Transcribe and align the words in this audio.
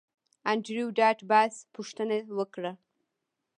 انډریو 0.51 0.87
ډاټ 0.97 1.19
باس 1.31 1.53
پوښتنه 1.75 2.15
وکړه 2.37 2.71